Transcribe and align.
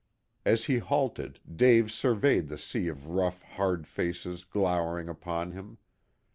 As 0.45 0.63
he 0.65 0.79
halted 0.79 1.39
Dave 1.55 1.91
surveyed 1.91 2.47
the 2.47 2.57
sea 2.57 2.87
of 2.87 3.09
rough, 3.09 3.43
hard 3.43 3.85
faces 3.85 4.43
glowering 4.43 5.07
upon 5.07 5.51
him. 5.51 5.77